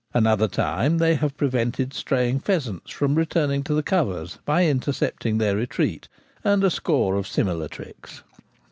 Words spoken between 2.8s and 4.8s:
from returning to the covers by